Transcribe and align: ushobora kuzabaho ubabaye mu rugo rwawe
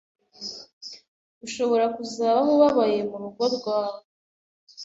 ushobora 1.45 1.85
kuzabaho 1.95 2.49
ubabaye 2.57 2.99
mu 3.09 3.17
rugo 3.21 3.43
rwawe 3.55 4.01